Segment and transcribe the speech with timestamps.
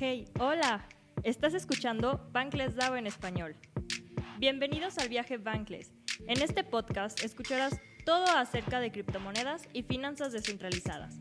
[0.00, 0.86] Hey, hola.
[1.24, 3.56] Estás escuchando Bankless DAO en español.
[4.38, 5.92] Bienvenidos al viaje Bankless.
[6.28, 11.16] En este podcast escucharás todo acerca de criptomonedas y finanzas descentralizadas.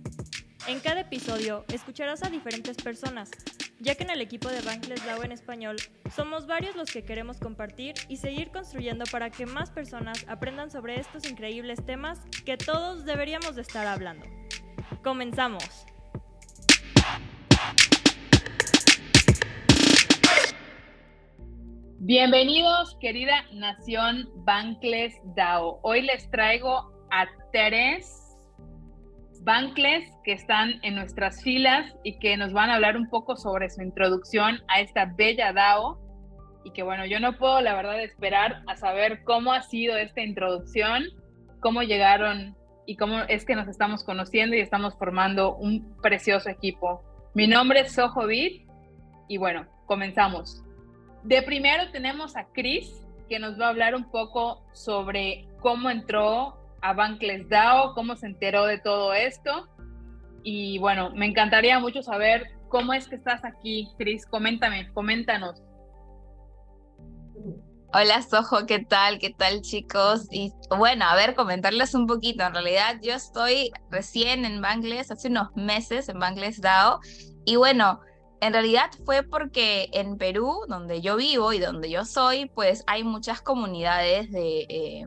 [0.68, 3.32] En cada episodio escucharás a diferentes personas,
[3.80, 5.78] ya que en el equipo de Bankless DAO en español
[6.16, 11.00] somos varios los que queremos compartir y seguir construyendo para que más personas aprendan sobre
[11.00, 14.28] estos increíbles temas que todos deberíamos de estar hablando.
[15.04, 15.88] Comenzamos.
[22.08, 25.82] Bienvenidos, querida Nación Bankless DAO.
[25.84, 28.34] Hoy les traigo a tres
[29.42, 33.70] Bankless que están en nuestras filas y que nos van a hablar un poco sobre
[33.70, 36.00] su introducción a esta bella DAO.
[36.64, 40.22] Y que bueno, yo no puedo la verdad esperar a saber cómo ha sido esta
[40.22, 41.04] introducción,
[41.60, 42.56] cómo llegaron
[42.86, 47.04] y cómo es que nos estamos conociendo y estamos formando un precioso equipo.
[47.34, 48.62] Mi nombre es Soho Beat
[49.28, 50.64] y bueno, comenzamos.
[51.28, 52.90] De primero tenemos a Chris,
[53.28, 58.28] que nos va a hablar un poco sobre cómo entró a Bankless DAO, cómo se
[58.28, 59.68] enteró de todo esto.
[60.44, 64.26] Y bueno, me encantaría mucho saber cómo es que estás aquí, Chris.
[64.26, 65.62] Coméntame, coméntanos.
[67.94, 69.20] Hola Sojo, ¿qué tal?
[69.20, 70.30] ¿Qué tal chicos?
[70.32, 72.46] Y bueno, a ver, comentarles un poquito.
[72.46, 77.02] En realidad yo estoy recién en Bankless, hace unos meses en Bankless DAO.
[77.44, 78.00] Y bueno,
[78.42, 83.04] en realidad fue porque en Perú, donde yo vivo y donde yo soy, pues hay
[83.04, 85.06] muchas comunidades de, eh,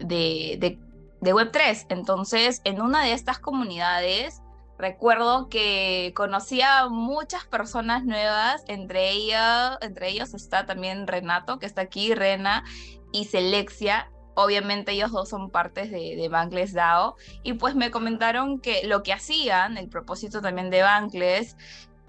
[0.00, 0.78] de,
[1.20, 1.86] de, Web3.
[1.88, 4.42] Entonces, en una de estas comunidades,
[4.78, 11.82] recuerdo que conocía muchas personas nuevas, entre, ellas, entre ellos está también Renato, que está
[11.82, 12.64] aquí, Rena,
[13.12, 18.60] y Selexia, obviamente ellos dos son partes de, de Bankless DAO, y pues me comentaron
[18.60, 21.56] que lo que hacían, el propósito también de Bankless,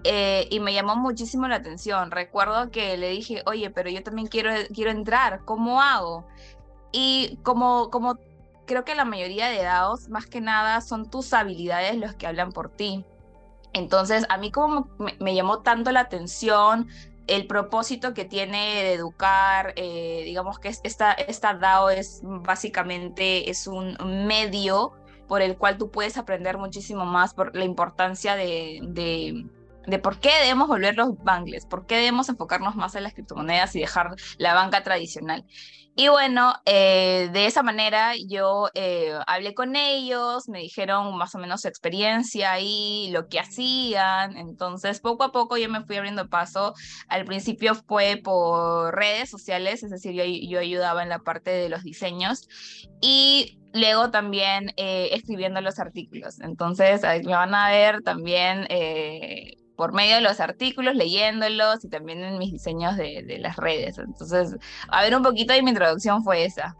[0.04, 2.10] eh, y me llamó muchísimo la atención.
[2.10, 6.26] Recuerdo que le dije, oye, pero yo también quiero, quiero entrar, ¿cómo hago?
[6.92, 8.18] Y como, como
[8.66, 12.52] creo que la mayoría de DAOs, más que nada, son tus habilidades los que hablan
[12.52, 13.04] por ti.
[13.72, 14.88] Entonces, a mí como
[15.20, 16.88] me, llamó tanto la atención
[17.26, 23.66] el propósito que tiene de educar, eh, digamos que esta, esta DAO es básicamente es
[23.66, 24.92] un medio
[25.26, 29.44] por el cual tú puedes aprender muchísimo más por la importancia de de
[29.98, 33.80] por qué debemos volver los bangles, por qué debemos enfocarnos más en las criptomonedas y
[33.80, 35.44] dejar la banca tradicional.
[36.00, 41.38] Y bueno, eh, de esa manera yo eh, hablé con ellos, me dijeron más o
[41.40, 44.36] menos su experiencia y lo que hacían.
[44.36, 46.72] Entonces, poco a poco yo me fui abriendo paso.
[47.08, 51.68] Al principio fue por redes sociales, es decir, yo, yo ayudaba en la parte de
[51.68, 52.46] los diseños.
[53.00, 56.38] Y luego también eh, escribiendo los artículos.
[56.40, 58.68] Entonces, me van a ver también
[59.78, 63.96] por medio de los artículos, leyéndolos y también en mis diseños de, las redes.
[63.98, 64.56] Entonces,
[64.88, 66.74] a ver, un poquito de mi introducción fue esa.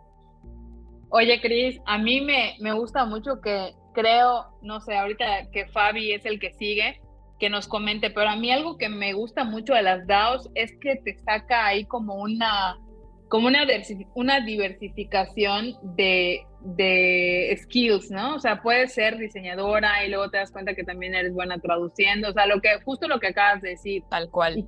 [1.11, 6.11] Oye, Cris, a mí me, me gusta mucho que creo, no sé, ahorita que Fabi
[6.11, 7.01] es el que sigue,
[7.39, 10.73] que nos comente, pero a mí algo que me gusta mucho de las DAOs es
[10.81, 12.81] que te saca ahí como una
[13.29, 13.67] como una,
[14.15, 18.37] una diversificación de, de skills, ¿no?
[18.37, 22.31] O sea, puedes ser diseñadora y luego te das cuenta que también eres buena traduciendo,
[22.31, 24.03] o sea, lo que, justo lo que acabas de decir.
[24.11, 24.67] Tal cual.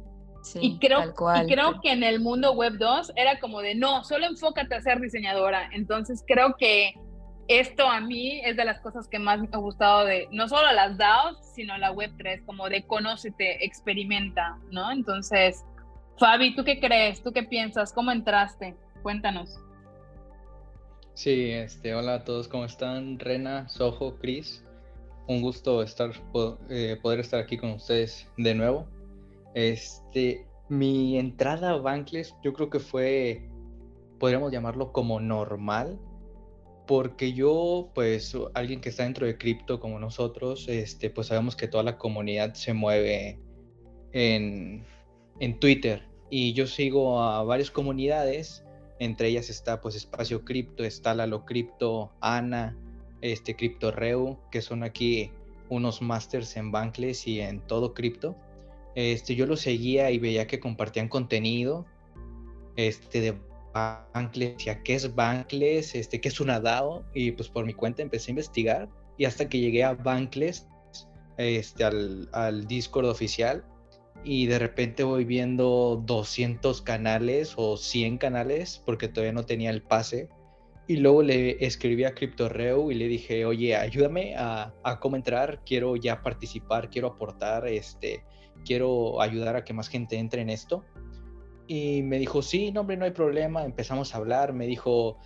[0.54, 4.26] Y, creo, y creo que en el mundo web 2 era como de, no, solo
[4.26, 5.69] enfócate a ser diseñadora.
[5.72, 6.94] Entonces creo que
[7.49, 10.72] esto a mí es de las cosas que más me ha gustado de, no solo
[10.72, 14.91] las DAOs, sino la web 3, como de conócete, experimenta, ¿no?
[14.93, 15.65] Entonces,
[16.20, 17.22] Fabi, ¿tú qué crees?
[17.22, 17.94] ¿Tú qué piensas?
[17.94, 18.76] ¿Cómo entraste?
[19.03, 19.58] Cuéntanos.
[21.14, 23.19] Sí, este, hola a todos, ¿cómo están?
[23.19, 24.62] Rena, Sojo, Cris.
[25.28, 26.10] Un gusto estar,
[26.69, 28.86] eh, poder estar aquí con ustedes de nuevo.
[29.54, 33.48] Este, mi entrada a Bankless yo creo que fue,
[34.19, 35.98] podríamos llamarlo como normal,
[36.87, 41.66] porque yo, pues, alguien que está dentro de cripto como nosotros, este, pues sabemos que
[41.66, 43.41] toda la comunidad se mueve
[44.12, 44.84] en,
[45.38, 48.65] en Twitter y yo sigo a varias comunidades,
[48.99, 52.77] entre ellas está pues Espacio Cripto, está Lalo Cripto, Ana,
[53.21, 55.32] este Cripto Reu, que son aquí
[55.69, 58.37] unos masters en Bankless y en todo cripto.
[58.94, 61.87] Este, yo lo seguía y veía que compartían contenido
[62.76, 63.38] este, de
[63.73, 68.03] Bankless, ya qué es Bankless, este, qué es una DAO, y pues por mi cuenta
[68.03, 70.67] empecé a investigar y hasta que llegué a Bankless,
[71.37, 73.65] este, al, al Discord oficial,
[74.25, 79.82] y de repente voy viendo 200 canales o 100 canales porque todavía no tenía el
[79.82, 80.28] pase.
[80.87, 85.62] Y luego le escribí a CryptoReu y le dije, oye, ayúdame a, a, cómo entrar,
[85.64, 88.25] quiero ya participar, quiero aportar, este,
[88.64, 90.84] quiero ayudar a que más gente entre en esto.
[91.69, 93.64] Y me dijo, sí, no, hombre, no hay problema.
[93.64, 95.16] Empezamos a hablar, me dijo,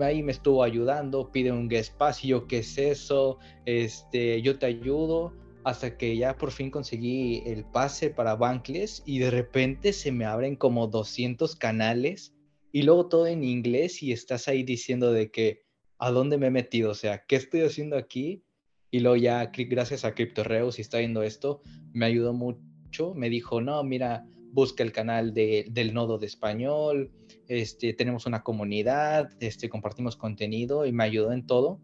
[0.00, 3.38] ahí me estuvo ayudando, pide un espacio, ¿qué es eso?
[3.64, 5.32] Este, yo te ayudo
[5.66, 10.24] hasta que ya por fin conseguí el pase para Bankless y de repente se me
[10.24, 12.36] abren como 200 canales
[12.70, 15.64] y luego todo en inglés y estás ahí diciendo de que
[15.98, 18.44] a dónde me he metido, o sea, ¿qué estoy haciendo aquí?
[18.92, 23.60] Y luego ya gracias a CryptoReus si está viendo esto, me ayudó mucho, me dijo,
[23.60, 27.10] no, mira, busca el canal de, del nodo de español,
[27.48, 31.80] este, tenemos una comunidad, este, compartimos contenido y me ayudó en todo.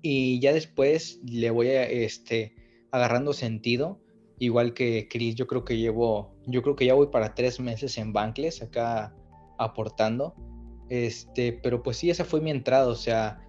[0.00, 2.54] Y ya después le voy a, este,
[2.90, 4.00] agarrando sentido,
[4.38, 7.98] igual que Chris, yo creo que llevo, yo creo que ya voy para tres meses
[7.98, 9.14] en Bankless acá
[9.58, 10.34] aportando,
[10.88, 13.40] este, pero pues sí, esa fue mi entrada, o sea,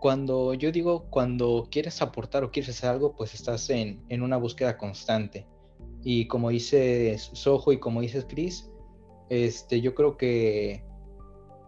[0.00, 4.38] cuando yo digo, cuando quieres aportar o quieres hacer algo, pues estás en, en una
[4.38, 5.46] búsqueda constante.
[6.02, 8.70] Y como dice Soho y como dices Chris,
[9.28, 10.82] este, yo creo que,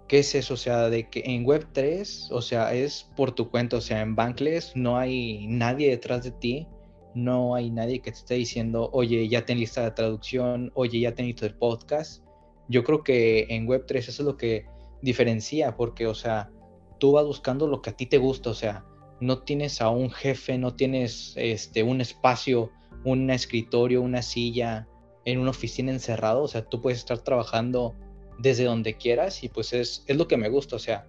[0.09, 0.55] ¿qué es eso?
[0.55, 4.17] O sea, de que en Web3, o sea, es por tu cuenta, o sea, en
[4.17, 6.67] Bankless no hay nadie detrás de ti
[7.15, 11.15] no hay nadie que te esté diciendo, oye, ya ten lista de traducción, oye, ya
[11.15, 12.25] ten listo el podcast.
[12.69, 14.67] Yo creo que en Web3 eso es lo que
[15.03, 16.51] diferencia, porque, o sea,
[16.99, 18.85] tú vas buscando lo que a ti te gusta, o sea,
[19.21, 22.71] no tienes a un jefe, no tienes este, un espacio,
[23.05, 24.89] un escritorio, una silla
[25.25, 27.95] en una oficina encerrado, o sea, tú puedes estar trabajando
[28.39, 31.07] desde donde quieras y pues es, es lo que me gusta, o sea,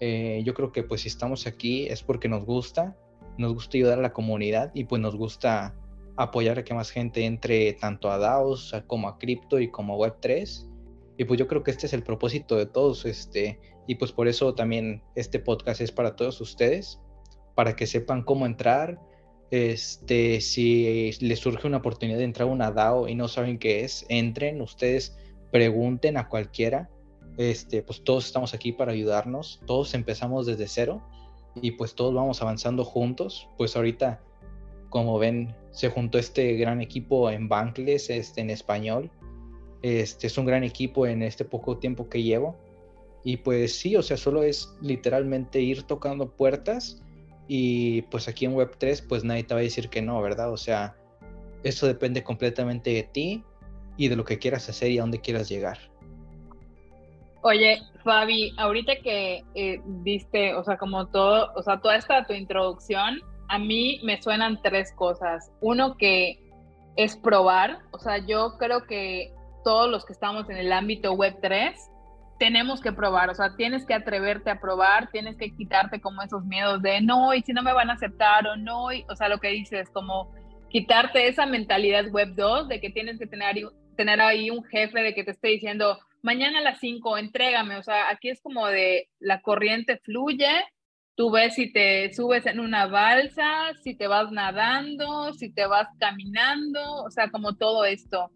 [0.00, 2.96] eh, yo creo que pues si estamos aquí es porque nos gusta
[3.38, 5.74] nos gusta ayudar a la comunidad y pues nos gusta
[6.16, 10.08] apoyar a que más gente entre tanto a DAOs como a cripto y como a
[10.08, 10.68] Web3.
[11.18, 14.28] Y pues yo creo que este es el propósito de todos, este, y pues por
[14.28, 17.00] eso también este podcast es para todos ustedes,
[17.54, 18.98] para que sepan cómo entrar,
[19.50, 23.84] este, si les surge una oportunidad de entrar a una DAO y no saben qué
[23.84, 25.16] es, entren, ustedes
[25.50, 26.90] pregunten a cualquiera,
[27.36, 31.02] este, pues todos estamos aquí para ayudarnos, todos empezamos desde cero
[31.60, 33.48] y pues todos vamos avanzando juntos.
[33.58, 34.20] Pues ahorita,
[34.88, 39.10] como ven, se juntó este gran equipo en Bankless, este, en español.
[39.82, 42.56] Este es un gran equipo en este poco tiempo que llevo.
[43.24, 47.02] Y pues sí, o sea, solo es literalmente ir tocando puertas
[47.46, 50.52] y pues aquí en Web3 pues nadie te va a decir que no, ¿verdad?
[50.52, 50.96] O sea,
[51.62, 53.44] eso depende completamente de ti
[53.96, 55.91] y de lo que quieras hacer y a dónde quieras llegar.
[57.44, 62.32] Oye, Fabi, ahorita que eh, diste, o sea, como todo, o sea, toda esta tu
[62.34, 65.50] introducción, a mí me suenan tres cosas.
[65.60, 66.38] Uno que
[66.96, 69.32] es probar, o sea, yo creo que
[69.64, 71.90] todos los que estamos en el ámbito web 3
[72.38, 76.44] tenemos que probar, o sea, tienes que atreverte a probar, tienes que quitarte como esos
[76.44, 79.38] miedos de no, y si no me van a aceptar o no, o sea, lo
[79.38, 80.32] que dices, como
[80.68, 83.56] quitarte esa mentalidad web 2 de que tienes que tener,
[83.96, 87.76] tener ahí un jefe de que te esté diciendo, mañana a las 5, entrégame.
[87.76, 90.64] O sea, aquí es como de la corriente fluye,
[91.14, 95.88] tú ves si te subes en una balsa, si te vas nadando, si te vas
[95.98, 98.30] caminando, o sea, como todo esto.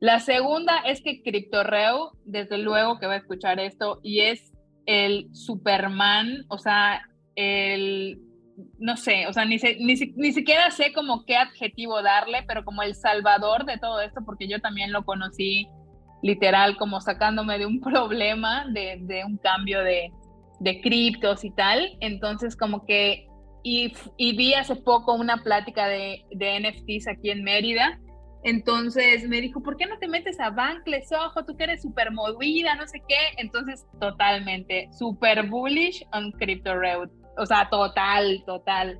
[0.00, 4.52] La segunda es que CryptoReu, desde luego que va a escuchar esto, y es
[4.86, 7.02] el Superman, o sea,
[7.36, 8.18] el,
[8.78, 12.82] no sé, o sea, ni, ni, ni siquiera sé como qué adjetivo darle, pero como
[12.82, 15.68] el salvador de todo esto, porque yo también lo conocí
[16.22, 20.12] literal como sacándome de un problema, de, un cambio de,
[20.60, 21.96] de, criptos y tal.
[22.00, 23.26] Entonces como que,
[23.62, 27.98] y, vi hace poco una plática de, de, NFTs aquí en Mérida.
[28.42, 32.10] Entonces me dijo, ¿por qué no te metes a Bankless, ojo, tú que eres súper
[32.10, 33.18] movida, no sé qué?
[33.36, 37.10] Entonces, totalmente, súper bullish on Crypto Road.
[37.36, 38.98] O sea, total, total.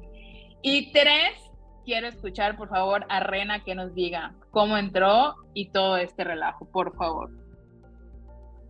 [0.63, 1.50] Y tres,
[1.85, 6.65] quiero escuchar, por favor, a Rena que nos diga cómo entró y todo este relajo,
[6.67, 7.31] por favor.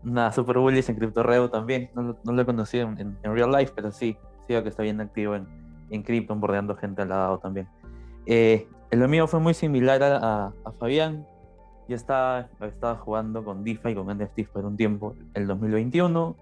[0.03, 1.91] Nada, super bullies en CryptoRevo también.
[1.95, 4.17] No, no, lo he conocido en, en, real life, pero sí,
[4.49, 5.47] sí que está bien activo en,
[5.91, 7.69] en Crypto, bordeando gente al lado también.
[8.27, 11.27] Eh, lo mío fue muy similar a, a, Fabián.
[11.89, 16.37] Yo estaba, estaba jugando con DeFi, con NFTs por un tiempo, el 2021,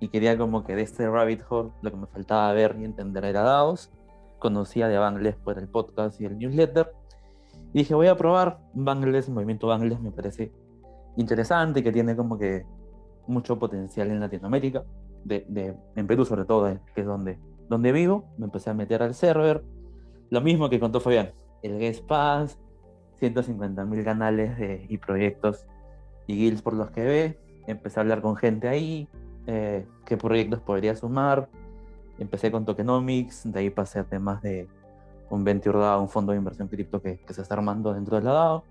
[0.00, 3.24] y quería como que de este rabbit hole lo que me faltaba ver y entender
[3.24, 3.90] era DAOs.
[4.40, 6.92] Conocía de Bangles por el podcast y el newsletter,
[7.72, 10.52] y dije, voy a probar Bangles, movimiento Bangles me parece
[11.16, 12.66] interesante, que tiene como que
[13.28, 14.84] mucho potencial en Latinoamérica,
[15.24, 18.24] de, en Perú sobre todo, eh, que es donde, donde vivo.
[18.38, 19.62] Me empecé a meter al server,
[20.30, 21.32] lo mismo que contó Fabián,
[21.62, 22.58] el Guest Pass,
[23.16, 24.56] 150 mil canales
[24.88, 25.66] y proyectos
[26.26, 27.38] y guilds por los que ve.
[27.66, 29.08] Empecé a hablar con gente ahí,
[29.46, 31.48] eh, qué proyectos podría sumar.
[32.20, 34.68] Empecé con tokenomics, de ahí pasé a temas de
[35.30, 38.22] un Venture DAO, un fondo de inversión cripto que, que se está armando dentro de
[38.22, 38.64] la DAO.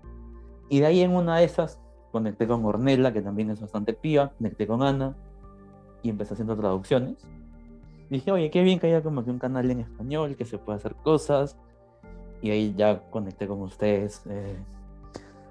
[0.68, 1.78] Y de ahí en una de esas
[2.10, 5.14] conecté con Ornella, que también es bastante pía, conecté con Ana
[6.02, 7.16] y empecé haciendo traducciones.
[8.08, 10.78] dije, oye, qué bien que haya como que un canal en español, que se pueda
[10.78, 11.56] hacer cosas.
[12.42, 14.56] Y ahí ya conecté con ustedes eh,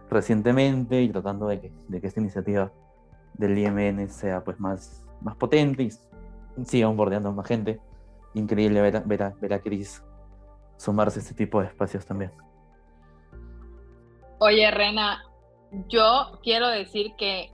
[0.10, 2.72] recientemente y tratando de que, de que esta iniciativa
[3.36, 5.92] del IMN sea pues más, más potente y
[6.66, 7.80] siga bordeando más gente.
[8.34, 10.04] Increíble ver a, ver a, ver a Chris
[10.78, 12.32] sumarse a este tipo de espacios también.
[14.40, 15.24] Oye, Rena,
[15.90, 17.52] yo quiero decir que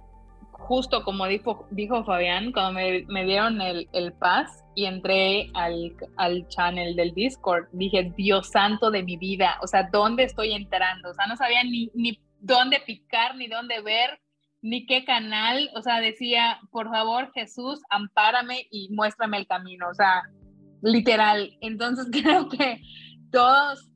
[0.52, 6.48] justo como dijo, dijo Fabián, cuando me, dieron el, el pass y entré al, al
[6.48, 11.10] channel del Discord, dije, Dios santo de mi vida, o sea, ¿dónde estoy entrando?
[11.10, 14.20] O sea, no sabía ni, ni dónde picar, ni dónde ver,
[14.62, 19.94] ni qué canal, o sea, decía, por favor, Jesús, ampárame y muéstrame el camino, o
[19.94, 20.24] sea,
[20.86, 21.58] literal.
[21.62, 22.82] Entonces creo que
[23.32, 23.92] todos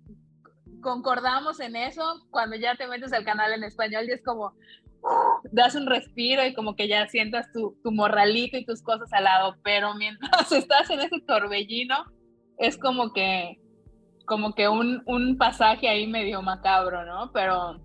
[0.81, 4.53] concordamos en eso cuando ya te metes al canal en español y es como
[5.51, 9.55] das un respiro y como que ya sientas tu, morralito y tus cosas al lado,
[9.63, 11.95] pero mientras estás en ese torbellino
[12.57, 13.59] es como que
[14.25, 17.31] como que un, un pasaje ahí medio macabro, ¿no?
[17.31, 17.81] Pero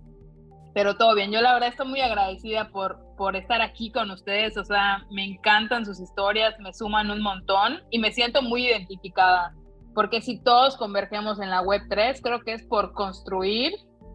[0.74, 1.30] pero todo bien.
[1.30, 5.24] Yo la verdad estoy muy agradecida por, por estar aquí con ustedes, o sea, me
[5.24, 9.54] encantan sus historias, me suman un montón y me siento muy identificada,
[9.94, 13.72] porque si todos convergemos en la web 3, creo que es por construir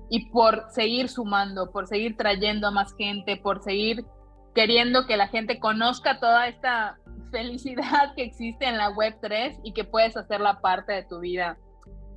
[0.09, 4.05] y por seguir sumando, por seguir trayendo a más gente, por seguir
[4.53, 6.97] queriendo que la gente conozca toda esta
[7.31, 11.57] felicidad que existe en la web 3 y que puedes hacerla parte de tu vida.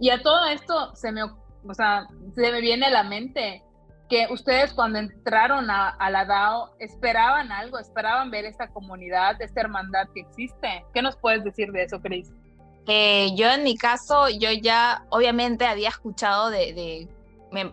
[0.00, 3.62] Y a todo esto se me, o sea, se me viene a la mente
[4.12, 10.06] que ustedes cuando entraron a, la DAO esperaban algo, esperaban ver esta comunidad, esta hermandad
[10.14, 10.84] que existe.
[10.92, 12.30] ¿Qué nos puedes decir de eso, Cris?
[12.86, 17.08] Eh, yo en mi caso, yo ya obviamente había escuchado de,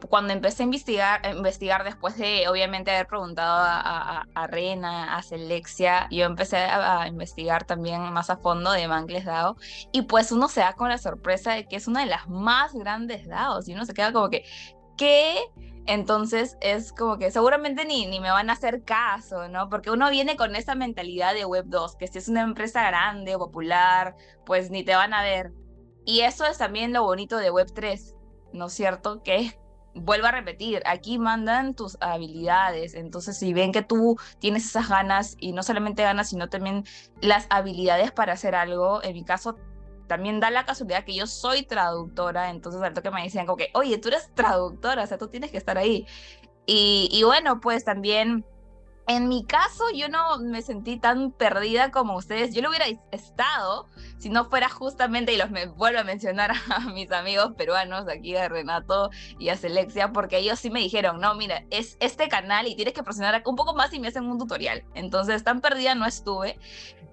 [0.08, 6.08] cuando empecé a investigar, investigar después de obviamente haber preguntado a, a, Rena, a Selexia,
[6.10, 9.58] yo empecé a, investigar también más a fondo de Mangles DAO
[9.92, 12.74] y pues uno se da con la sorpresa de que es una de las más
[12.74, 14.46] grandes DAOs y uno se queda como que,
[14.96, 15.36] ¿qué?
[15.90, 19.70] Entonces es como que seguramente ni, ni me van a hacer caso, ¿no?
[19.70, 23.34] Porque uno viene con esa mentalidad de Web 2, que si es una empresa grande
[23.34, 24.16] o popular,
[24.46, 25.52] pues ni te van a ver.
[26.06, 28.16] Y eso es también lo bonito de Web 3,
[28.54, 29.24] ¿no es cierto?
[29.24, 29.60] Que
[29.96, 35.38] vuelvo a repetir, aquí mandan tus habilidades, entonces si ven que tú tienes esas ganas
[35.40, 36.84] y no solamente ganas, sino también
[37.20, 39.58] las habilidades para hacer algo, en mi caso
[40.10, 43.70] también da la casualidad que yo soy traductora, entonces al toque me decían como que,
[43.74, 46.06] oye, tú eres traductora, o sea, tú tienes que estar ahí.
[46.66, 48.44] Y, y bueno, pues también
[49.10, 52.54] en mi caso, yo no me sentí tan perdida como ustedes.
[52.54, 53.88] Yo lo hubiera estado
[54.20, 58.36] si no fuera justamente, y los me vuelvo a mencionar a mis amigos peruanos aquí
[58.36, 62.68] a Renato y a Selexia, porque ellos sí me dijeron, no, mira, es este canal
[62.68, 64.84] y tienes que presionar un poco más y me hacen un tutorial.
[64.94, 66.60] Entonces, tan perdida no estuve,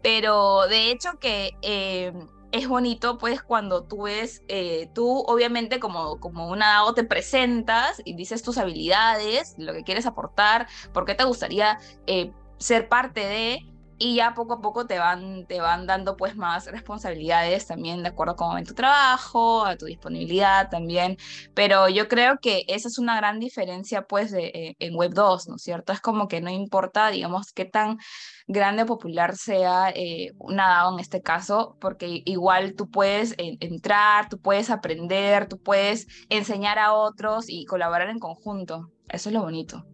[0.02, 2.12] pero de hecho que eh,
[2.52, 8.00] es bonito pues cuando tú ves, eh, tú obviamente como, como una DAO te presentas
[8.04, 13.20] y dices tus habilidades, lo que quieres aportar, por qué te gustaría eh, ser parte
[13.20, 13.66] de,
[13.98, 18.10] y ya poco a poco te van, te van dando pues más responsabilidades también de
[18.10, 21.16] acuerdo con tu trabajo, a tu disponibilidad también,
[21.54, 25.56] pero yo creo que esa es una gran diferencia pues eh, en Web 2, ¿no
[25.56, 25.92] es cierto?
[25.92, 27.98] Es como que no importa, digamos, qué tan
[28.46, 34.28] grande o popular sea eh, una DAO en este caso, porque igual tú puedes entrar,
[34.28, 38.90] tú puedes aprender, tú puedes enseñar a otros y colaborar en conjunto.
[39.08, 39.84] Eso es lo bonito.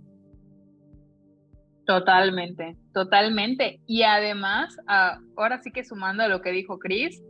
[1.87, 3.81] Totalmente, totalmente.
[3.87, 7.21] Y además, ah, ahora sí que sumando a lo que dijo Chris,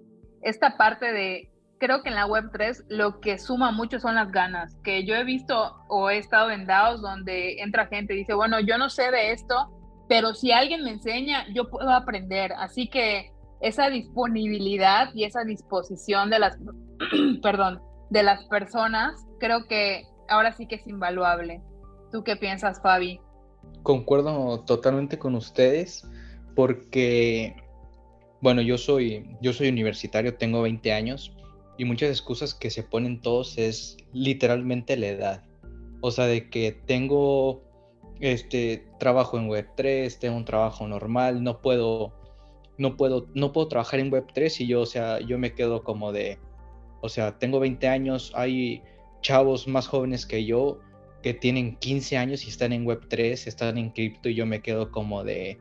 [0.43, 4.31] esta parte de, creo que en la web 3 lo que suma mucho son las
[4.31, 8.35] ganas, que yo he visto o he estado en DAOs donde entra gente y dice,
[8.35, 9.71] bueno, yo no sé de esto,
[10.09, 12.53] pero si alguien me enseña, yo puedo aprender.
[12.59, 13.33] Así que
[13.63, 16.59] esa disponibilidad y esa disposición de las,
[17.43, 17.81] perdón,
[18.11, 21.63] de las personas, creo que ahora sí que es invaluable.
[22.11, 23.21] ¿Tú qué piensas, Fabi?
[23.83, 26.07] Concuerdo totalmente con ustedes
[26.55, 27.57] porque,
[28.41, 31.33] bueno, yo soy, yo soy universitario, tengo 20 años
[31.79, 35.45] y muchas excusas que se ponen todos es literalmente la edad.
[36.01, 37.63] O sea, de que tengo
[38.21, 42.13] este trabajo en Web3, tengo un trabajo normal, no puedo
[42.79, 46.13] no puedo no puedo trabajar en Web3 y yo, o sea, yo me quedo como
[46.13, 46.39] de
[47.01, 48.83] o sea, tengo 20 años, hay
[49.23, 50.79] chavos más jóvenes que yo
[51.23, 54.91] que tienen 15 años y están en Web3, están en cripto y yo me quedo
[54.91, 55.59] como de,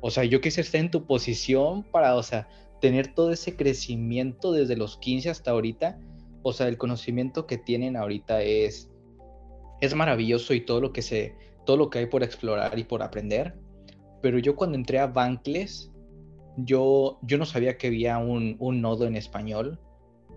[0.00, 2.48] o sea, yo quise estar en tu posición para, o sea,
[2.80, 5.98] tener todo ese crecimiento desde los 15 hasta ahorita,
[6.42, 8.90] o sea, el conocimiento que tienen ahorita es,
[9.80, 11.34] es maravilloso y todo lo que se,
[11.64, 13.54] todo lo que hay por explorar y por aprender.
[14.20, 15.90] Pero yo cuando entré a Bankless,
[16.56, 19.78] yo, yo no sabía que había un, un nodo en español.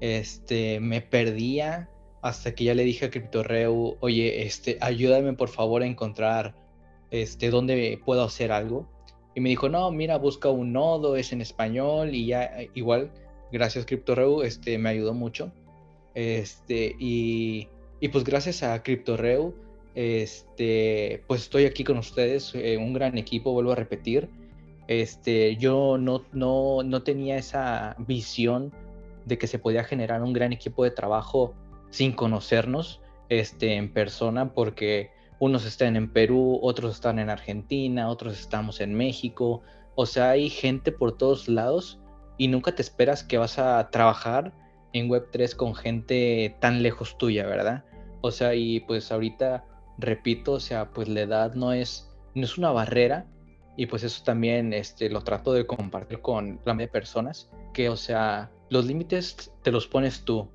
[0.02, 1.91] Este, me perdía
[2.22, 6.56] hasta que ya le dije a CryptoReu, oye, este, ayúdame por favor a encontrar
[7.10, 8.88] este, dónde puedo hacer algo.
[9.34, 13.12] Y me dijo, no, mira, busca un nodo, es en español y ya, igual,
[13.52, 15.52] gracias CryptoReu, este, me ayudó mucho.
[16.14, 19.56] Este, y, y pues gracias a CryptoReu,
[19.96, 24.30] este, pues estoy aquí con ustedes, eh, un gran equipo, vuelvo a repetir.
[24.88, 28.74] Este, yo no, no, no tenía esa visión
[29.26, 31.54] de que se podía generar un gran equipo de trabajo
[31.92, 38.40] sin conocernos este, en persona, porque unos están en Perú, otros están en Argentina, otros
[38.40, 39.62] estamos en México.
[39.96, 42.00] O sea, hay gente por todos lados
[42.38, 44.54] y nunca te esperas que vas a trabajar
[44.94, 47.86] en Web3 con gente tan lejos tuya, ¿verdad?
[48.22, 49.66] O sea, y pues ahorita,
[49.98, 53.26] repito, o sea, pues la edad no es, no es una barrera
[53.78, 57.98] y pues eso también este, lo trato de compartir con la de personas, que o
[57.98, 60.50] sea, los límites te los pones tú,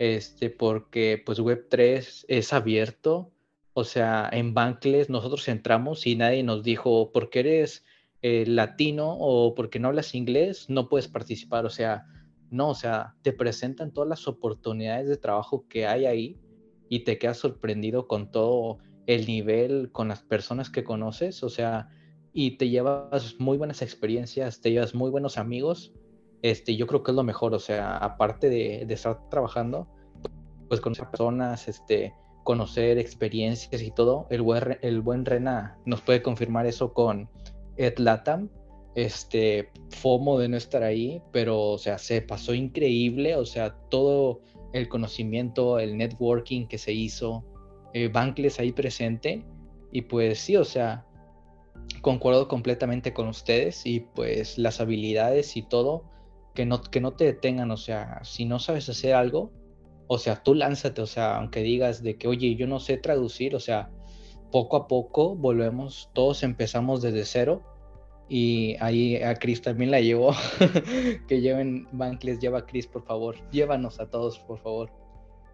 [0.00, 3.30] este, porque pues Web3 es abierto,
[3.74, 7.84] o sea, en Bankless nosotros entramos y nadie nos dijo, porque eres
[8.22, 12.06] eh, latino o porque no hablas inglés, no puedes participar, o sea,
[12.50, 16.40] no, o sea, te presentan todas las oportunidades de trabajo que hay ahí
[16.88, 21.90] y te quedas sorprendido con todo el nivel, con las personas que conoces, o sea,
[22.32, 25.92] y te llevas muy buenas experiencias, te llevas muy buenos amigos.
[26.42, 29.86] Este, yo creo que es lo mejor, o sea, aparte de, de estar trabajando,
[30.68, 34.26] pues conocer personas, este, conocer experiencias y todo.
[34.30, 37.28] El buen, el buen Rena nos puede confirmar eso con
[37.76, 38.48] Ed Latam,
[38.94, 44.40] este, FOMO de no estar ahí, pero, o sea, se pasó increíble, o sea, todo
[44.72, 47.44] el conocimiento, el networking que se hizo,
[47.92, 49.44] eh, Bankless ahí presente,
[49.92, 51.06] y pues sí, o sea,
[52.02, 56.04] concuerdo completamente con ustedes y pues las habilidades y todo,
[56.60, 59.50] que no, que no te detengan, o sea, si no sabes hacer algo,
[60.08, 63.56] o sea, tú lánzate, o sea, aunque digas de que, oye, yo no sé traducir,
[63.56, 63.88] o sea,
[64.52, 67.62] poco a poco volvemos, todos empezamos desde cero
[68.28, 70.34] y ahí a Chris también la llevó.
[71.28, 73.36] que lleven Bankless, lleva a Chris, por favor.
[73.50, 74.90] Llévanos a todos, por favor.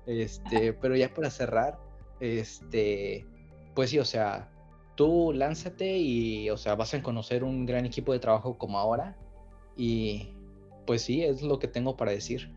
[0.07, 1.79] Este, pero ya para cerrar,
[2.19, 3.25] este,
[3.77, 4.51] pues sí, o sea,
[4.97, 9.17] tú lánzate y, o sea, vas a conocer un gran equipo de trabajo como ahora.
[9.77, 10.33] Y
[10.87, 12.51] pues sí, es lo que tengo para decir.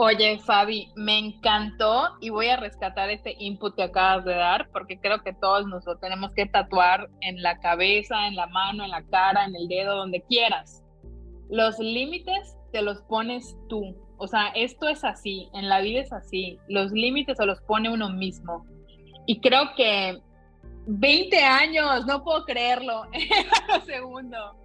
[0.00, 5.00] Oye, Fabi, me encantó y voy a rescatar este input que acabas de dar porque
[5.00, 8.90] creo que todos nos lo tenemos que tatuar en la cabeza, en la mano, en
[8.90, 10.84] la cara, en el dedo, donde quieras.
[11.50, 13.96] Los límites te los pones tú.
[14.18, 16.58] O sea, esto es así, en la vida es así.
[16.68, 18.64] Los límites se los pone uno mismo.
[19.26, 20.20] Y creo que
[20.86, 23.02] 20 años, no puedo creerlo.
[23.86, 24.56] segundo.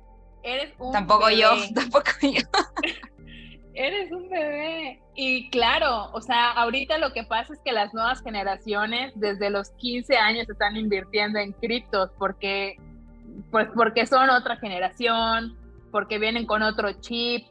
[0.44, 2.42] Eres un Tampoco yo, tampoco yo.
[3.74, 5.00] Eres un bebé.
[5.16, 9.72] Y claro, o sea, ahorita lo que pasa es que las nuevas generaciones desde los
[9.72, 12.78] 15 años están invirtiendo en criptos porque,
[13.52, 15.58] pues porque son otra generación,
[15.92, 17.46] porque vienen con otro chip,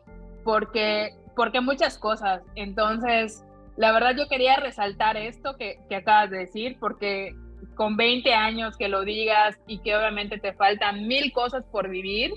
[0.44, 2.42] porque, porque muchas cosas.
[2.55, 3.44] Entonces,
[3.76, 7.35] la verdad yo quería resaltar esto que, que acabas de decir porque
[7.74, 12.33] con 20 años que lo digas y que obviamente te faltan mil cosas por vivir,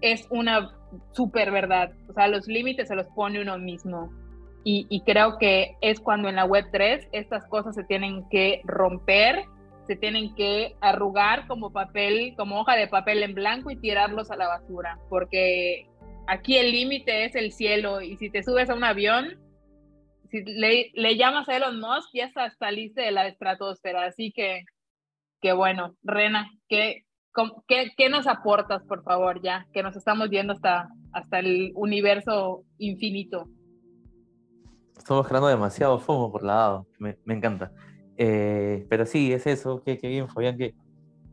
[0.00, 0.70] es una
[1.12, 1.92] súper verdad.
[2.08, 4.10] O sea, los límites se los pone uno mismo.
[4.68, 9.44] Y, creo que es cuando en la web 3 estas cosas se tienen que romper,
[9.86, 14.36] se tienen que arrugar como papel, como hoja de papel en blanco y tirarlos a
[14.36, 14.98] la basura.
[15.08, 15.86] Porque
[16.26, 19.38] aquí el límite es el cielo y si te subes a un avión,
[20.32, 24.04] si le, llamas a Elon Musk, ya saliste de la estratosfera.
[24.04, 24.64] Así que,
[25.40, 27.05] que bueno, Rena, que
[27.66, 29.66] ¿Qué, nos aportas, por favor, ya?
[29.72, 33.48] Que nos estamos viendo hasta, hasta el universo infinito.
[34.96, 37.72] Estamos creando demasiado FOMO por lado, me, me encanta.
[38.16, 40.74] Eh, pero sí, es eso, qué, bien, Fabián, que,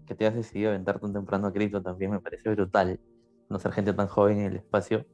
[0.05, 2.99] que te has decidido aventar tan temprano a cripto también, me parece brutal
[3.47, 5.05] conocer gente tan joven en el espacio.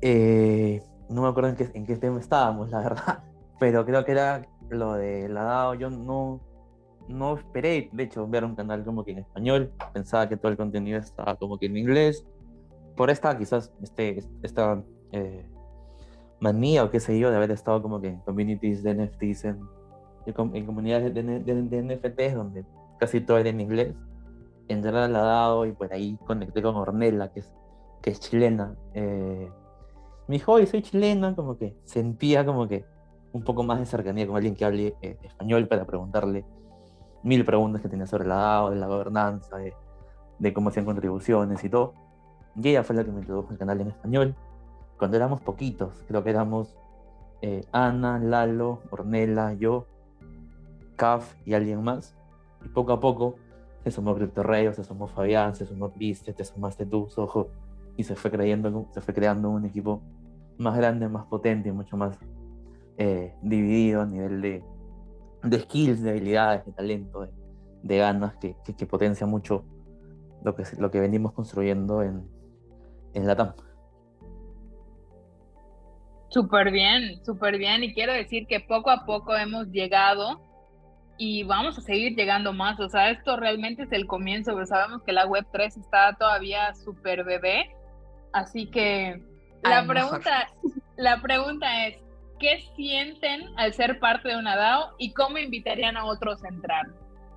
[0.00, 3.24] Eh, no me acuerdo en qué, en qué tema estábamos, la verdad,
[3.60, 6.40] pero creo que era lo de la DAO, yo no,
[7.12, 9.72] no esperé, de hecho, ver un canal como que en español.
[9.92, 12.24] Pensaba que todo el contenido estaba como que en inglés.
[12.96, 15.44] Por esta, quizás, este, esta eh,
[16.40, 19.60] manía o qué sé yo, de haber estado como que en communities de NFTs, en,
[20.26, 22.64] en comunidades de, de, NFTs, donde
[22.98, 23.94] casi todo era en inglés.
[24.68, 27.52] Entrar al lado y por ahí conecté con Ornella, que es,
[28.00, 28.74] que es chilena.
[28.94, 29.50] Eh,
[30.28, 32.84] me dijo, soy chilena, como que sentía como que
[33.32, 36.44] un poco más de cercanía con alguien que hable eh, español para preguntarle
[37.22, 39.74] mil preguntas que tenía sobre la DAO, de la gobernanza, de,
[40.38, 41.94] de cómo hacían contribuciones y todo.
[42.56, 44.34] Y ella fue la que me introdujo al canal en español.
[44.98, 46.76] Cuando éramos poquitos, creo que éramos
[47.40, 49.86] eh, Ana, Lalo, Ornella, yo,
[50.96, 52.14] Caf y alguien más.
[52.64, 53.36] Y poco a poco
[53.82, 57.48] se sumó Reyes, se sumó Fabián, se sumó Cris, te sumaste tú, Sojo,
[57.96, 60.00] y se fue, creyendo, se fue creando un equipo
[60.58, 62.16] más grande, más potente y mucho más
[62.96, 64.64] eh, dividido a nivel de,
[65.42, 67.28] de, skills, de habilidades, de talento,
[67.82, 69.64] de, ganas, que, que, potencia mucho
[70.44, 72.28] lo que, lo que venimos construyendo en,
[73.14, 73.52] en la TAM.
[76.28, 77.84] Súper bien, súper bien.
[77.84, 80.40] Y quiero decir que poco a poco hemos llegado
[81.18, 82.80] y vamos a seguir llegando más.
[82.80, 86.74] O sea, esto realmente es el comienzo, pero sabemos que la web 3 está todavía
[86.74, 87.76] súper bebé.
[88.32, 89.22] Así que
[89.62, 90.48] la pregunta,
[90.96, 91.98] la pregunta es,
[92.42, 96.88] ¿qué sienten al ser parte de una DAO y cómo invitarían a otros a entrar?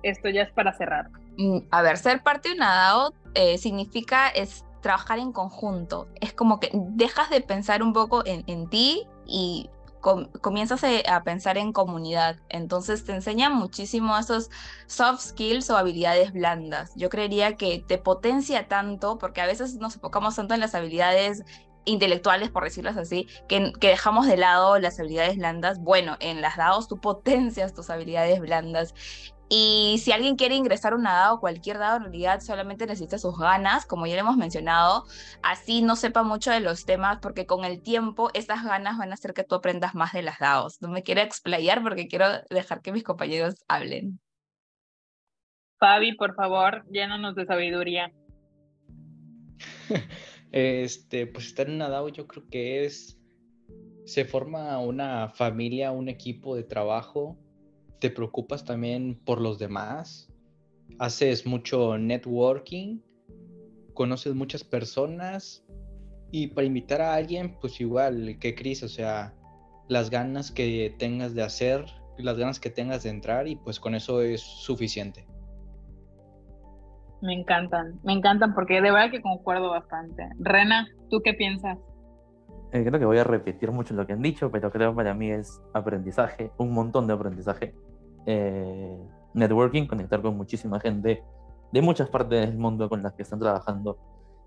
[0.02, 1.08] Esto ya es para cerrar.
[1.38, 6.08] Mm, a ver, ser parte de una DAO eh, significa es trabajar en conjunto.
[6.20, 9.70] Es como que dejas de pensar un poco en, en ti y
[10.40, 12.36] comienzas a pensar en comunidad.
[12.48, 14.50] Entonces te enseña muchísimo esos
[14.86, 16.92] soft skills o habilidades blandas.
[16.94, 21.44] Yo creería que te potencia tanto, porque a veces nos enfocamos tanto en las habilidades
[21.86, 25.78] intelectuales, por decirlo así, que, que, dejamos de lado las habilidades blandas.
[25.78, 28.94] Bueno, en las DAOs tú potencias tus habilidades blandas
[29.48, 33.38] y si alguien quiere ingresar a una DAO, cualquier DAO en realidad solamente necesita sus
[33.38, 35.04] ganas, como ya le hemos mencionado,
[35.42, 39.14] así no sepa mucho de los temas, porque con el tiempo esas ganas van a
[39.14, 40.82] hacer que tú aprendas más de las DAOs.
[40.82, 44.18] No me quiero explayar porque quiero dejar que mis compañeros hablen.
[45.78, 48.10] Fabi, por favor, llénanos de sabiduría.
[50.56, 53.20] este, pues estar en una DAO yo creo que es,
[54.06, 57.36] se forma una familia, un equipo de trabajo
[57.98, 60.32] te preocupas también por los demás,
[60.98, 63.00] haces mucho networking,
[63.92, 65.62] conoces muchas personas
[66.32, 69.34] y para invitar a alguien, pues igual que Chris, o sea,
[69.88, 71.84] las ganas que tengas de hacer,
[72.16, 75.26] las ganas que tengas de entrar y pues con eso es suficiente.
[77.22, 80.28] Me encantan, me encantan porque de verdad que concuerdo bastante.
[80.38, 81.78] Rena, ¿tú qué piensas?
[82.72, 85.14] Eh, creo que voy a repetir mucho lo que han dicho, pero creo que para
[85.14, 87.74] mí es aprendizaje, un montón de aprendizaje.
[88.26, 88.98] Eh,
[89.34, 91.22] networking, conectar con muchísima gente
[91.72, 93.98] de muchas partes del mundo con las que están trabajando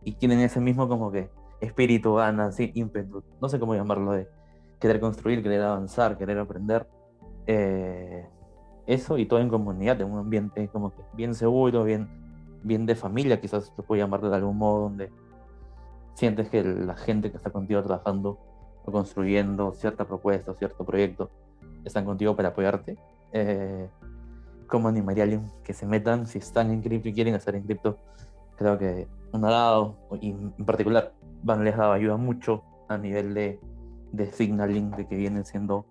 [0.03, 1.29] y tienen ese mismo como que
[1.61, 4.27] espíritu, ganas, sí, ímpetu, no sé cómo llamarlo, de
[4.79, 6.87] querer construir, querer avanzar, querer aprender.
[7.47, 8.27] Eh,
[8.87, 12.07] eso y todo en comunidad, en un ambiente como que bien seguro, bien,
[12.63, 15.11] bien de familia, quizás se puede llamar de algún modo, donde
[16.13, 18.39] sientes que la gente que está contigo trabajando
[18.85, 21.29] o construyendo cierta propuesta o cierto proyecto
[21.85, 22.97] están contigo para apoyarte.
[23.31, 23.89] Eh,
[24.67, 27.63] ¿Cómo animaría a alguien que se metan si están en cripto y quieren estar en
[27.63, 27.97] cripto?
[28.57, 33.59] Creo que un dado, y en particular Van les dado ayuda mucho a nivel de,
[34.11, 35.85] de signaling, de que vienen siendo,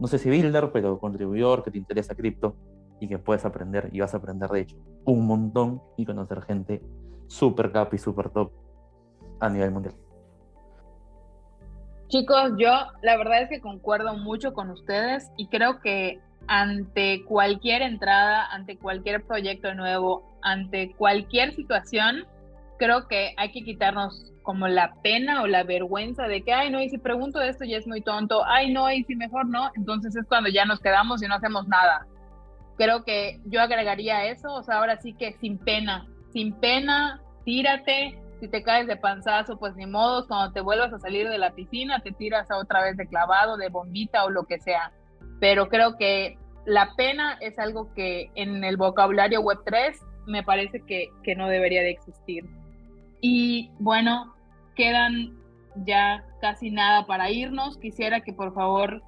[0.00, 2.56] no sé si builder, pero contribuidor, que te interesa cripto
[3.00, 4.76] y que puedes aprender y vas a aprender de hecho
[5.12, 6.82] un montón y conocer gente
[7.26, 8.52] súper cap y súper top
[9.40, 9.94] a nivel mundial.
[12.08, 17.82] Chicos, yo la verdad es que concuerdo mucho con ustedes y creo que ante cualquier
[17.82, 22.26] entrada, ante cualquier proyecto nuevo, ante cualquier situación,
[22.78, 26.80] creo que hay que quitarnos como la pena o la vergüenza de que, ay, no,
[26.80, 30.16] y si pregunto esto ya es muy tonto, ay, no, y si mejor no, entonces
[30.16, 32.06] es cuando ya nos quedamos y no hacemos nada.
[32.78, 38.18] Creo que yo agregaría eso, o sea, ahora sí que sin pena, sin pena, tírate,
[38.40, 41.54] si te caes de panzazo, pues ni modo, cuando te vuelvas a salir de la
[41.54, 44.92] piscina, te tiras a otra vez de clavado, de bombita o lo que sea.
[45.40, 50.80] Pero creo que la pena es algo que en el vocabulario web 3 me parece
[50.82, 52.44] que, que no debería de existir.
[53.20, 54.34] Y bueno,
[54.76, 55.36] quedan
[55.84, 57.78] ya casi nada para irnos.
[57.78, 59.02] Quisiera que por favor,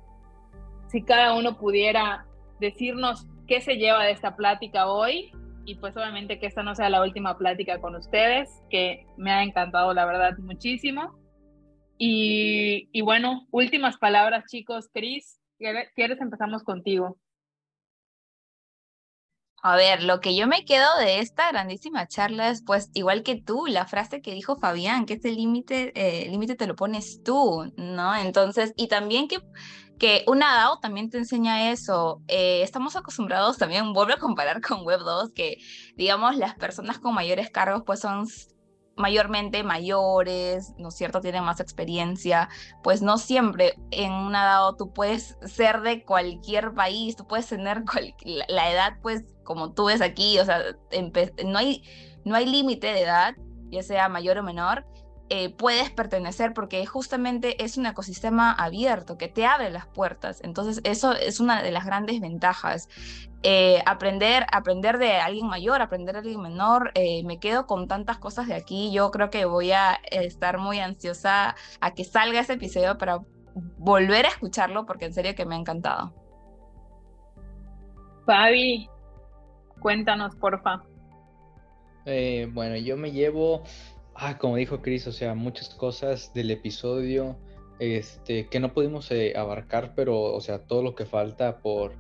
[0.89, 2.27] si cada uno pudiera
[2.59, 5.33] decirnos qué se lleva de esta plática hoy
[5.65, 9.43] y pues obviamente que esta no sea la última plática con ustedes, que me ha
[9.43, 11.19] encantado la verdad muchísimo.
[11.99, 17.19] Y, bueno, últimas palabras chicos, Cris, ¿quieres empezamos contigo?
[19.63, 23.37] A ver, lo que yo me quedo de esta grandísima charla es, pues, igual que
[23.37, 27.71] tú, la frase que dijo Fabián, que este límite, eh, límite te lo pones tú,
[27.77, 28.17] ¿no?
[28.17, 29.39] Entonces, y también que
[30.01, 32.23] que una DAO también te enseña eso.
[32.27, 35.59] Eh, estamos acostumbrados también, vuelvo a comparar con Web 2, que
[35.95, 38.27] digamos las personas con mayores cargos pues son
[39.01, 41.21] mayormente mayores, ¿no es cierto?
[41.21, 42.49] Tienen más experiencia,
[42.83, 47.83] pues no siempre en una DAO tú puedes ser de cualquier país, tú puedes tener
[48.49, 50.63] la edad, pues como tú ves aquí, o sea,
[51.45, 51.83] no hay,
[52.25, 53.35] no hay límite de edad,
[53.71, 54.85] ya sea mayor o menor,
[55.33, 60.41] eh, puedes pertenecer porque justamente es un ecosistema abierto que te abre las puertas.
[60.43, 62.89] Entonces, eso es una de las grandes ventajas.
[63.45, 68.19] Eh, aprender, aprender de alguien mayor, aprender de alguien menor, eh, me quedo con tantas
[68.19, 68.91] cosas de aquí.
[68.93, 73.21] Yo creo que voy a estar muy ansiosa a que salga ese episodio para
[73.79, 76.13] volver a escucharlo porque en serio que me ha encantado.
[78.27, 78.89] Fabi,
[79.79, 80.83] cuéntanos, porfa.
[82.53, 83.63] bueno, yo me llevo
[84.23, 87.39] Ah, como dijo Chris, o sea, muchas cosas del episodio
[87.79, 91.95] este, que no pudimos eh, abarcar, pero, o sea, todo lo que falta por,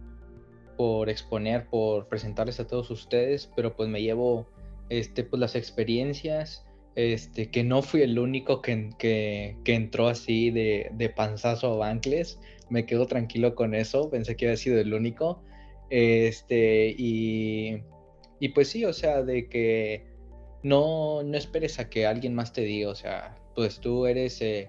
[0.77, 4.47] por exponer, por presentarles a todos ustedes, pero pues me llevo
[4.91, 10.51] este, pues, las experiencias, este, que no fui el único que, que, que entró así
[10.51, 14.93] de, de, panzazo a Bankless, me quedo tranquilo con eso, pensé que había sido el
[14.93, 15.43] único,
[15.89, 17.83] este, y,
[18.41, 20.10] y pues sí, o sea, de que
[20.63, 24.69] no, no esperes a que alguien más te diga, o sea, pues tú eres, eh,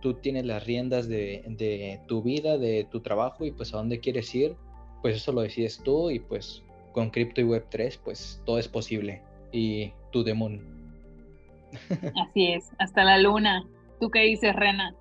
[0.00, 4.34] tú tienes las riendas de, tu vida, de tu trabajo y pues a dónde quieres
[4.34, 4.56] ir,
[5.00, 9.22] pues eso lo decides tú y pues con Crypto y Web3 pues todo es posible
[9.50, 10.60] y tu demon.
[12.28, 13.64] Así es, hasta la luna.
[14.00, 14.94] ¿Tú qué dices, Rena?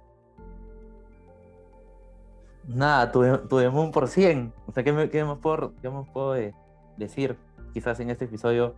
[2.68, 4.54] Nada, tu, tu por 100.
[4.68, 6.54] O sea, ¿qué, me, qué más puedo, qué puedo eh,
[6.98, 7.36] decir?
[7.74, 8.76] Quizás en este episodio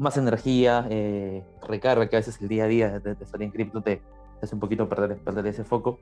[0.00, 3.82] más energía, eh, recarga que a veces el día a día de, estar en cripto
[3.82, 4.00] te,
[4.42, 6.00] hace un poquito perder, perder ese foco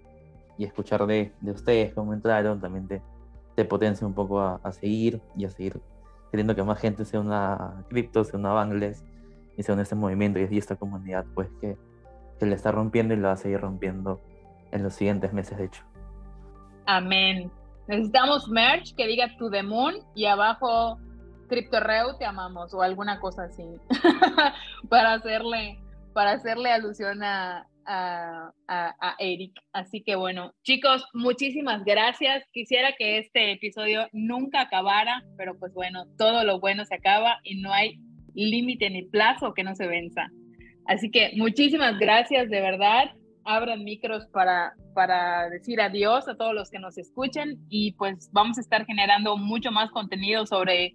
[0.56, 3.02] y escuchar de, de ustedes cómo entraron también te,
[3.56, 5.80] te potencia un poco a, seguir y a seguir
[6.30, 9.04] queriendo que más gente sea una cripto, sea una bangles
[9.56, 11.76] y sea en este movimiento y esta comunidad pues que,
[12.38, 14.20] que le está rompiendo y lo va a seguir rompiendo
[14.70, 15.82] en los siguientes meses de hecho.
[16.86, 17.50] Amén.
[17.88, 20.98] Necesitamos merch que diga to the moon y abajo
[21.48, 23.64] CryptoReu, te amamos o alguna cosa así
[24.88, 25.78] para hacerle
[26.12, 29.52] para hacerle alusión a, a, a, Eric.
[29.72, 32.44] Así que bueno, chicos, muchísimas gracias.
[32.52, 37.60] Quisiera que este episodio nunca acabara, pero pues bueno, todo lo bueno se acaba y
[37.60, 38.00] no hay
[38.34, 40.28] límite ni plazo que no se venza.
[40.86, 43.10] Así que muchísimas gracias de verdad.
[43.44, 48.58] Abran micros para, para decir adiós a todos los que nos escuchen y pues vamos
[48.58, 50.94] a estar generando mucho más contenido sobre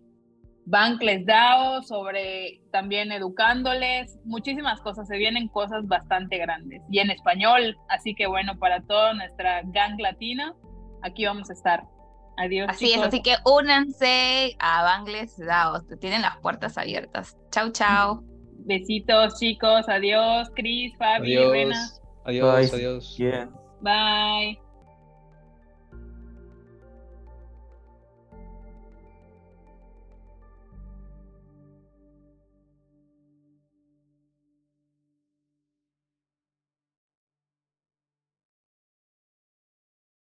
[0.66, 7.78] Bankless DAO, sobre también educándoles, muchísimas cosas, se vienen cosas bastante grandes y en español,
[7.90, 10.56] así que bueno, para toda nuestra gang latina,
[11.02, 11.84] aquí vamos a estar.
[12.38, 12.68] Adiós.
[12.70, 17.38] Así es, así que únanse a Bankless DAO, tienen las puertas abiertas.
[17.52, 18.24] Chau, chau.
[18.66, 22.02] Besitos, chicos, adiós, Cris, Fabi, adiós.
[22.26, 23.20] Adiós, adiós.
[23.82, 24.63] Bye.